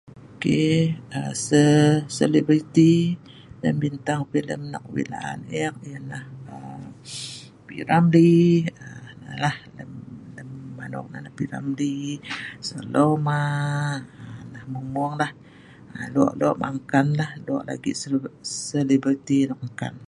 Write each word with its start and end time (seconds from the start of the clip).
um 0.43 0.43
um 1.17 1.31
se.. 1.47 1.63
selebriti 2.17 2.93
ngan 3.59 3.75
bintang 3.83 4.21
filem 4.31 4.61
nok 4.71 4.85
wei 4.93 5.05
laan 5.13 5.39
eek 5.61 5.75
ialah 5.91 6.23
um... 6.55 6.81
P. 7.65 7.67
Ramlee.. 7.87 8.45
[um]..lem..lem.. 8.85 10.51
anok 10.85 11.05
nah 11.11 11.33
P.Ramlee, 11.37 12.13
Salomaa...nah 12.67 14.63
mung 14.71 14.87
mung 14.95 15.13
lah, 15.21 15.31
um.. 15.93 16.01
lok 16.13 16.31
lok 16.39 16.55
ma' 16.61 16.73
nkan 16.77 17.07
lah 17.19 17.29
lok 17.47 17.63
lagi 17.69 17.91
seleb.. 18.01 18.23
selebriti 18.65 19.39
nok 19.49 19.61
nkan 19.69 19.95